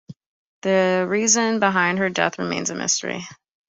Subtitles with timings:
[0.63, 3.23] The reason behind her death remains a mystery.